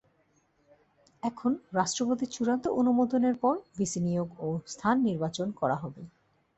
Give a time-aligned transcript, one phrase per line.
[1.23, 6.01] এখন রাষ্ট্রপতির চূড়ান্ত অনুমোদনের পর ভিসি নিয়োগ ও স্থান নির্বাচন করা হবে।